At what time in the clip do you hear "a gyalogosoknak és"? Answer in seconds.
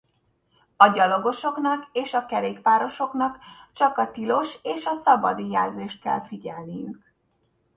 0.77-2.13